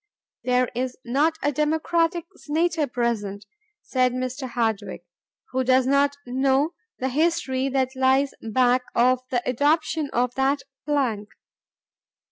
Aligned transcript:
"There 0.43 0.67
is 0.73 0.97
not 1.05 1.37
a 1.43 1.51
Democratic 1.51 2.25
Senator 2.35 2.87
present," 2.87 3.45
said 3.83 4.13
Mr. 4.13 4.49
Hardwick, 4.49 5.05
"who 5.51 5.63
does 5.63 5.85
not 5.85 6.15
know 6.25 6.73
the 6.97 7.09
history 7.09 7.69
that 7.69 7.95
lies 7.95 8.33
back 8.41 8.81
of 8.95 9.19
the 9.29 9.47
adoption 9.47 10.09
of 10.11 10.33
that 10.33 10.63
plank. 10.87 11.29